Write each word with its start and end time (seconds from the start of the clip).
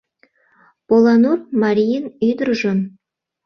Поланур 0.87 1.39
марийын 1.61 2.05
ӱдыржым 2.29 2.79